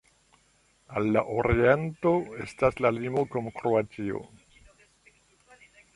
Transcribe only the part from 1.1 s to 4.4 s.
la oriento estas la limo kun Kroatio.